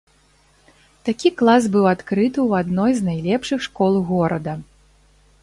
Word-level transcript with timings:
Такі 1.09 1.31
клас 1.41 1.67
быў 1.75 1.85
адкрыты 1.93 2.39
ў 2.47 2.65
адной 2.65 2.91
з 3.01 3.07
найлепшых 3.11 3.59
школ 3.67 3.93
горада. 4.11 4.53